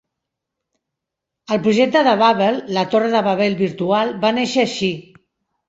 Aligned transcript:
El 1.57 1.61
projecte 1.67 2.03
de 2.09 2.15
"Babble, 2.23 2.49
la 2.79 2.87
torre 2.95 3.13
de 3.19 3.23
Babel 3.29 3.61
virtual", 3.63 4.17
va 4.27 4.35
néixer 4.43 4.69
així. 4.69 4.93